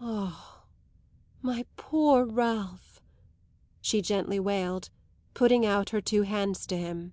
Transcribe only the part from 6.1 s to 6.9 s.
hands to